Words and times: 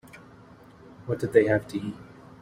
What 1.05 1.19
did 1.19 1.31
they 1.33 1.45
have 1.45 1.67
to 1.67 1.77
eat? 1.79 1.93